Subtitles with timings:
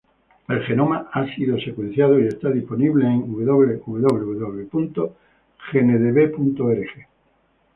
[0.49, 5.11] El genoma ha sido secuenciado y está disponible en www.genedb.org.